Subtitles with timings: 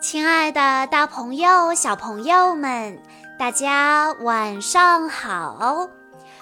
[0.00, 3.02] 亲爱的，大朋友、小朋友们，
[3.38, 5.90] 大家晚上好！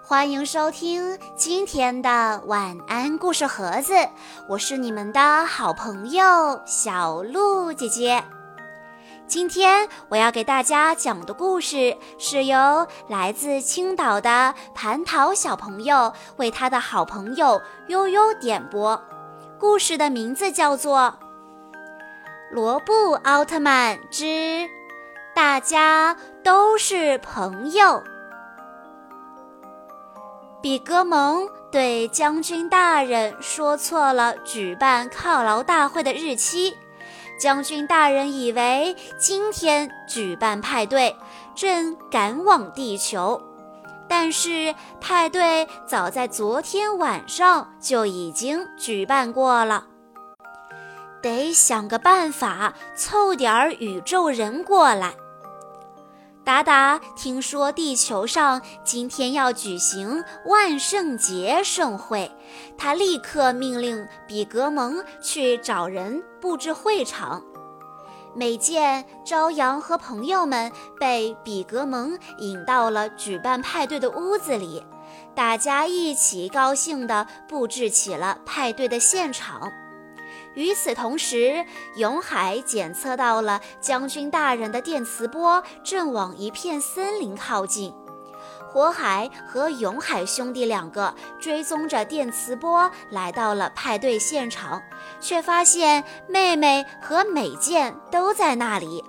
[0.00, 3.92] 欢迎收听今天的晚安故事盒子，
[4.48, 8.22] 我是你们的好朋友小鹿姐姐。
[9.26, 19.02] 今天我要给大家讲的故事是由来自青岛的蟠桃小朋友为他的好朋友悠悠点播，
[19.58, 21.12] 故事的名字叫做。
[22.50, 24.68] 罗布奥特曼之，
[25.32, 28.02] 大家都是朋友。
[30.60, 36.76] 比格蒙对将军大人说错了举办犒劳大会的日期，
[37.38, 41.14] 将军大人以为今天举办派对，
[41.54, 43.40] 正赶往地球，
[44.08, 49.86] 但是派对早在昨天晚上就已经举办过了。
[51.22, 55.14] 得想个办法凑点儿宇宙人过来。
[56.42, 62.30] 达达听说地球上今天要举行万圣节盛会，
[62.78, 67.42] 他立刻命令比格蒙去找人布置会场。
[68.34, 74.82] 美见朝阳和朋友们被比格蒙引到了举办派对的屋子里，
[75.34, 79.70] 大家一起高兴地布置起了派对的现场。
[80.54, 87.94] 与此同时，永海检测到了将军大人的电磁波正往一片森林靠近。
[88.68, 94.80] 火海和永海兄弟两个追踪着电磁波来到了派对现场，
[95.20, 99.04] 却发现妹妹和美健都在那里。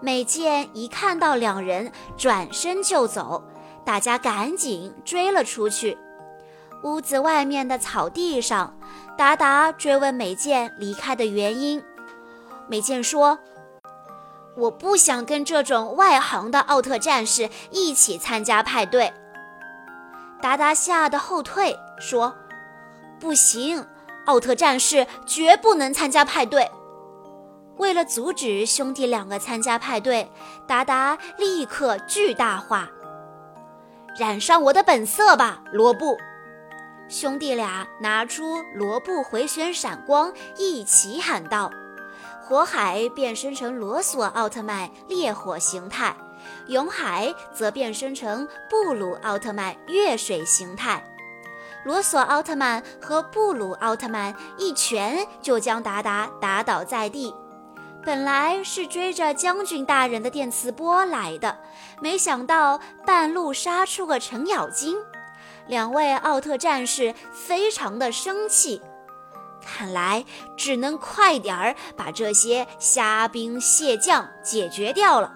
[0.00, 3.44] 美健一看到两人，转身就走，
[3.84, 5.96] 大家赶紧追了出去。
[6.82, 8.74] 屋子外面的草地上。
[9.16, 11.82] 达达追问美健离开的原因，
[12.68, 13.38] 美健说
[14.56, 19.12] ：“我不想跟这种外行的奥特战士一起参加派对。”
[20.40, 22.34] 达达吓得后退，说
[23.20, 23.86] ：“不行，
[24.26, 26.68] 奥特战士绝不能参加派对。”
[27.78, 30.30] 为了阻止兄弟两个参加派对，
[30.66, 32.90] 达达立刻巨大化
[34.18, 36.16] ：“染上我的本色吧，罗布！”
[37.12, 41.70] 兄弟俩拿出罗布回旋闪光，一起喊道
[42.42, 46.16] ：“火海变身成罗索奥特曼烈火形态，
[46.68, 51.04] 永海则变身成布鲁奥特曼月水形态。
[51.84, 57.34] 罗索奥特曼和布鲁奥特曼一拳就将达达打倒在地。
[58.02, 61.58] 本来是追着将军大人的电磁波来的，
[62.00, 64.96] 没想到半路杀出个程咬金。”
[65.66, 68.82] 两位奥特战士非常的生气，
[69.64, 70.24] 看来
[70.56, 75.32] 只能快点儿把这些虾兵蟹将解决掉了。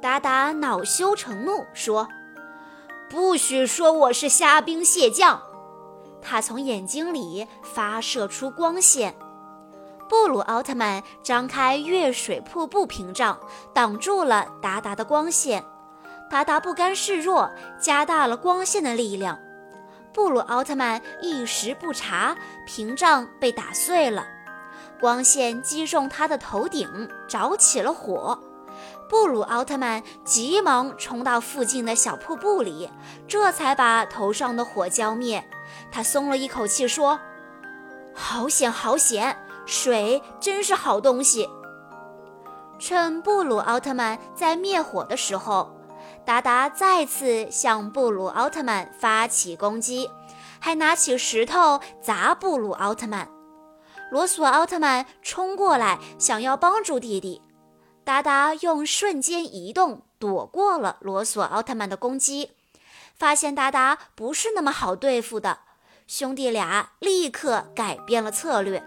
[0.00, 2.08] 达达恼羞成怒说
[3.10, 5.42] ：“不许说我是虾兵蟹将！”
[6.22, 9.14] 他从眼睛里发射出光线。
[10.08, 13.38] 布鲁奥特曼张开月水瀑布屏障，
[13.72, 15.64] 挡住了达达的光线。
[16.30, 19.36] 达达不甘示弱，加大了光线的力量。
[20.12, 24.24] 布鲁奥特曼一时不察，屏障被打碎了，
[25.00, 28.38] 光线击中他的头顶，着起了火。
[29.08, 32.88] 布鲁奥特曼急忙冲到附近的小瀑布里，
[33.26, 35.44] 这才把头上的火浇灭。
[35.90, 37.18] 他松了一口气，说
[38.14, 39.36] ：“好险，好险！
[39.66, 41.48] 水真是好东西。”
[42.78, 45.79] 趁布鲁奥特曼在灭火的时候。
[46.24, 50.08] 达达再次向布鲁奥特曼发起攻击，
[50.60, 53.28] 还拿起石头砸布鲁奥特曼。
[54.10, 57.40] 罗索奥特曼冲过来想要帮助弟弟，
[58.04, 62.50] 达达用瞬间移动躲过了罗索奥特曼的攻击。
[63.14, 65.58] 发现达达不是那么好对付的，
[66.06, 68.82] 兄弟俩立刻改变了策略。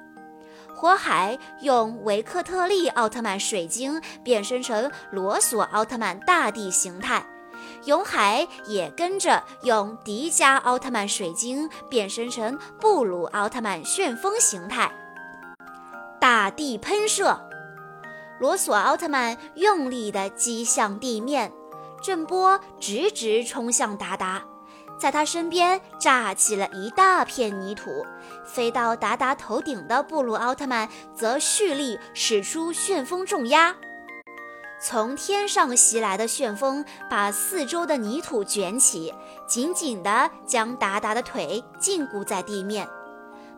[0.84, 7.26] 火海用维克特利奥特曼水晶变身成罗索奥特曼大地形态，
[7.86, 14.92] 永海也跟着用迪迦奥特曼水晶变身成布鲁奥特曼旋风形态。
[16.20, 17.40] 大地喷射，
[18.42, 21.50] 罗索奥特曼用力地击向地面，
[22.04, 24.44] 震波直直冲向达达。
[25.04, 28.06] 在他身边炸起了一大片泥土，
[28.46, 33.76] 飞到达达头顶的布鲁奥特曼则蓄力使出旋风重压，
[34.80, 39.14] 从天上袭来的旋风把四周的泥土卷起，
[39.46, 42.88] 紧紧地将达达的腿禁锢在地面，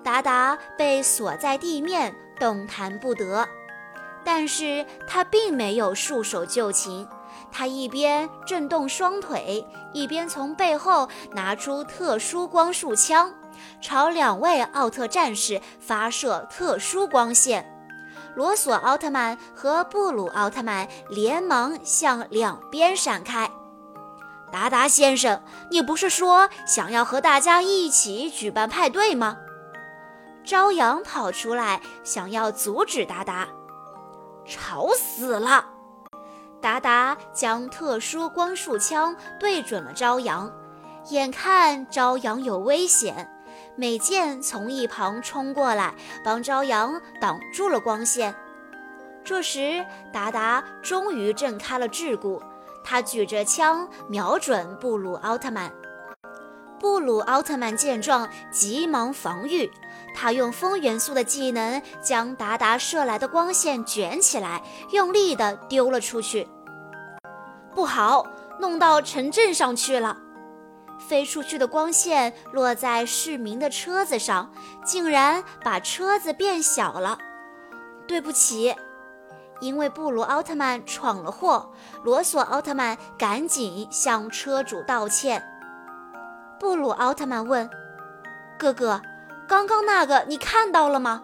[0.03, 3.47] 达达被锁在地面，动弹不得。
[4.23, 7.07] 但是他并没有束手就擒，
[7.51, 13.33] 他一边震动双腿，一边从背后拿出特殊光束枪，
[13.81, 17.71] 朝两位奥特战士发射特殊光线。
[18.35, 23.49] 罗索奥特曼和布鲁奥特曼连忙向两边闪开。
[24.51, 25.41] 达达先生，
[25.71, 29.37] 你不是说想要和大家一起举办派对吗？
[30.45, 33.47] 朝阳跑出来，想要阻止达达。
[34.45, 35.65] 吵死了！
[36.65, 40.51] 达达将特殊光束枪对准了朝阳，
[41.11, 43.29] 眼看朝阳有危险，
[43.75, 48.33] 美健从一旁冲过来，帮朝阳挡住了光线。
[49.23, 52.41] 这时，达达终于挣开了桎梏。
[52.83, 55.71] 他举着枪瞄准布鲁奥特曼，
[56.79, 59.71] 布鲁奥特曼见状急忙防御，
[60.15, 66.47] 他用风元素的技能将达达射来的光线卷起来，用力地丢了出去。
[67.75, 68.25] 不好，
[68.59, 70.17] 弄到城镇上去了！
[70.97, 74.49] 飞出去的光线落在市民的车子上，
[74.85, 77.17] 竟然把车子变小了。
[78.07, 78.73] 对不起。
[79.59, 81.71] 因为布鲁奥特曼闯了祸，
[82.03, 85.43] 罗索奥特曼赶紧向车主道歉。
[86.59, 87.69] 布鲁奥特曼问
[88.57, 89.01] ：“哥哥，
[89.47, 91.23] 刚刚那个你看到了吗？”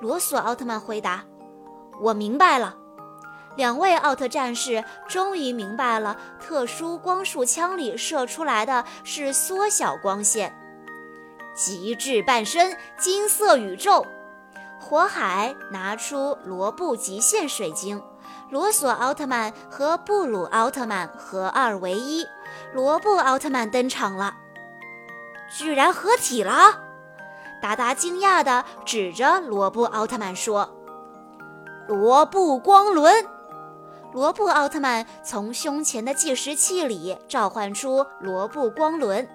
[0.00, 1.24] 罗索奥特曼回答
[2.00, 2.76] ：“我明白了。”
[3.56, 10.52] 两位奥特战士终于明白了，特殊光束枪里射出来的是缩小光线。
[11.54, 14.04] 极致半身，金色宇宙。
[14.80, 18.02] 火海拿出罗布极限水晶，
[18.50, 22.26] 罗索奥特曼和布鲁奥特曼合二为一，
[22.74, 24.34] 罗布奥特曼登场了，
[25.56, 26.82] 居然合体了！
[27.62, 30.68] 达达惊讶地指着罗布奥特曼说
[31.88, 33.26] ：“罗布光轮！”
[34.14, 39.28] 罗布奥特曼从胸前的计时器里召唤出罗布光轮，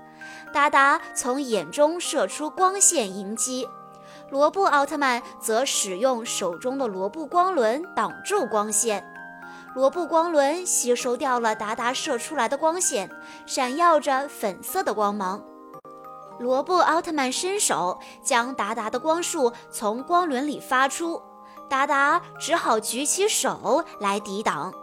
[0.53, 3.67] 达达从眼中射出光线迎击。
[4.29, 9.05] 罗布奥特曼则使用手中的罗布光轮挡住光线，
[9.75, 13.11] 罗布光轮吸收掉了达达射出来的光线，
[13.45, 15.43] 闪耀着粉色的光芒。
[16.39, 21.21] 罗布奥特曼伸手将达达的光束从光轮里发出，
[21.69, 24.73] 达达只好举起手来抵挡。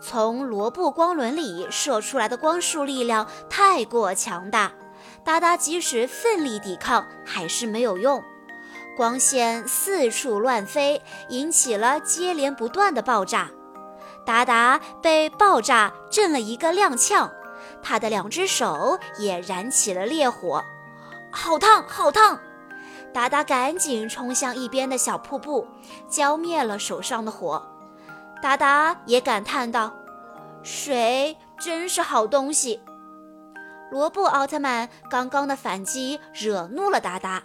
[0.00, 4.70] 从罗布光轮里射出来的光束力量太过强大，
[5.24, 8.22] 达达即使奋力抵抗还是没有用。
[8.96, 13.48] 光线四处乱飞，引起了接连不断的爆炸。
[14.24, 17.30] 达达被爆炸震了一个踉跄，
[17.82, 20.62] 他的两只手也燃起了烈火，
[21.32, 22.38] 好烫，好烫！
[23.12, 25.66] 达达赶紧冲向一边的小瀑布，
[26.08, 27.66] 浇灭了手上的火。
[28.40, 29.92] 达达也感叹道
[30.62, 32.80] ：“水真是好东西。”
[33.90, 37.42] 罗布奥特曼刚刚的反击惹怒了达达。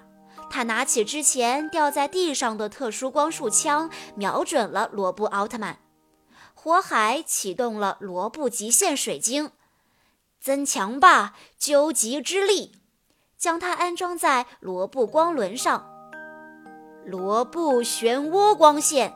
[0.50, 5.80] 他拿起之前掉在地上的特殊光束枪，瞄准了罗布奥特曼。
[6.54, 9.52] 火海启动了罗布极限水晶，
[10.40, 12.74] 增强吧，究极之力，
[13.44, 15.86] 将它安装在罗布光轮上。
[17.04, 19.14] 罗布漩涡光线，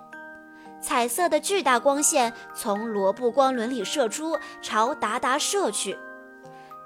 [0.81, 5.98] 彩色的巨大光线从罗布光轮里射出，朝达达射去。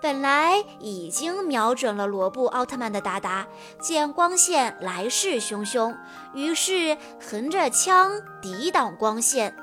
[0.03, 3.47] 本来已经瞄准了罗布奥特曼的达达，
[3.81, 5.97] 见光线来势汹汹，
[6.35, 9.55] 于是横着枪抵挡光线，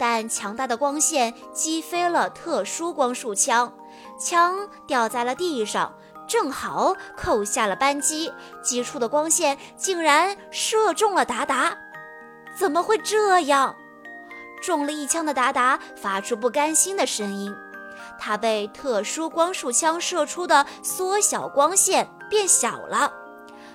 [0.00, 3.72] 但强大的光线击飞了特殊光束枪，
[4.18, 5.94] 枪掉在了地上，
[6.26, 11.76] 正好扣下了扳机，击出的光线竟然射中了达达。
[12.56, 13.74] 怎么会这样？
[14.62, 17.54] 中了一枪的达达发出不甘心的声音。
[18.18, 23.12] 他被特殊光束枪射出的缩小光线变小了，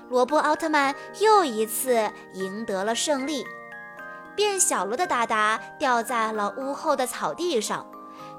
[0.09, 3.45] 罗布奥特曼又一次赢得了胜利。
[4.35, 7.85] 变小了的达达掉在了屋后的草地上，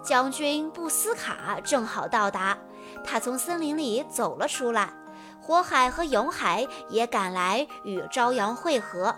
[0.02, 2.56] 将军布斯卡正好到达，
[3.04, 4.92] 他从森林里走了出来，
[5.40, 9.14] 火海和永海也赶来与朝阳会合。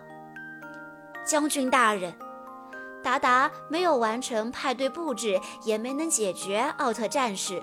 [1.25, 2.15] 将军大人。
[3.03, 7.61] 达达没有完成派对布置，也没能解决奥特战士，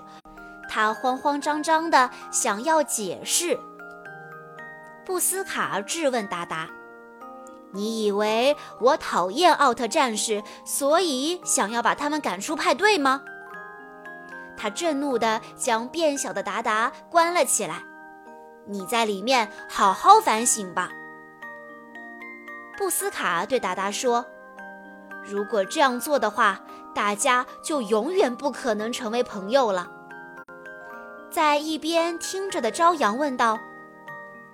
[0.68, 3.58] 他慌慌张张的想要解释。
[5.06, 6.68] 布斯卡质问达达
[7.72, 13.22] ：“你以为我讨厌奥特战士，所以想要把他们赶出派对吗？”
[14.60, 17.82] 他震怒地将变小的达达关了起来。
[18.66, 20.90] 你在里面好好反省吧。
[22.76, 24.26] 布斯卡对达达说。
[25.24, 26.60] 如果这样做的话，
[26.94, 29.90] 大家就永远不可能成为朋友了。
[31.30, 33.58] 在一边听着的朝阳问道：“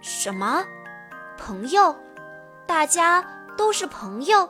[0.02, 0.64] 什么？
[1.38, 1.96] 朋友？
[2.66, 3.24] 大家
[3.56, 4.48] 都是朋友？”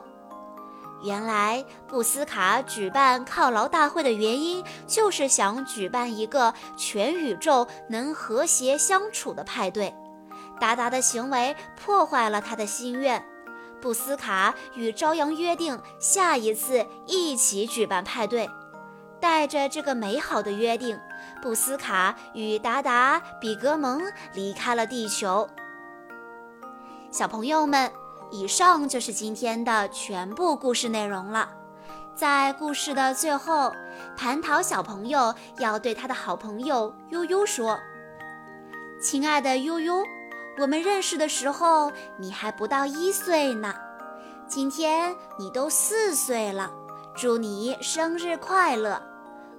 [1.03, 9.93] 原来布斯卡举办犒劳大会的原因，就是想举办一个全宇宙能和谐相处的派对。
[10.59, 13.23] 达达的行为破坏了他的心愿。
[13.79, 18.49] 布斯卡与朝阳约定，下一次一起举办派对。
[19.19, 20.99] 带着这个美好的约定，
[21.43, 24.01] 布斯卡与达达、比格蒙
[24.33, 25.47] 离开了地球。
[27.11, 27.91] 小朋友们。
[28.29, 31.49] 以上就是今天的全部故事内容了。
[32.15, 33.71] 在故事的最后，
[34.17, 37.79] 蟠桃小朋友要对他的好朋友悠悠说
[38.99, 40.03] ：“亲爱的悠悠，
[40.57, 43.75] 我们认识的时候你还不到一岁呢，
[44.47, 46.71] 今天你都四岁了，
[47.15, 48.99] 祝你生日快乐！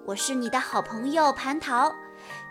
[0.04, 1.92] 我是你的好朋友蟠桃，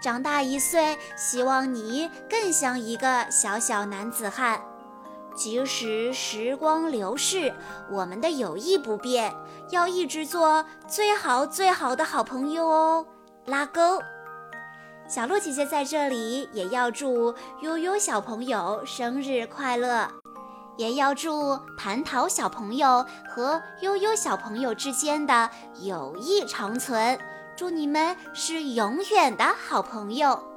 [0.02, 4.62] 长大一岁，希望你更像一个小小男子汉。”
[5.38, 7.54] 即使时光流逝，
[7.92, 9.32] 我们的友谊不变，
[9.70, 13.06] 要一直做最好最好的好朋友哦！
[13.46, 14.02] 拉钩。
[15.08, 20.08] 小鹿姐姐在这里也要祝悠悠小朋友生日快乐，
[20.76, 25.50] 也要祝蟠桃小朋友和悠悠小朋友之间的
[25.82, 27.18] 友谊长存，
[27.56, 30.57] 祝你们是永远的好朋友。